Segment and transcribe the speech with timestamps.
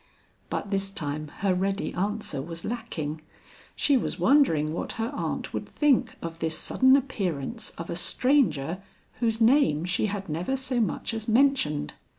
[0.49, 3.21] But this time her ready answer was lacking.
[3.75, 8.81] She was wondering what her aunt would think of this sudden appearance of a stranger
[9.19, 11.93] whose name she had never so much as mentioned.